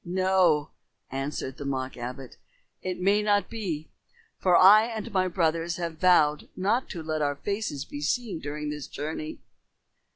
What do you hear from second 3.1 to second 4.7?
not be, for